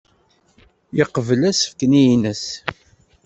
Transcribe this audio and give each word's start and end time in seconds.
Yeqbel 0.97 1.41
asefk-nni-nnes. 1.49 2.45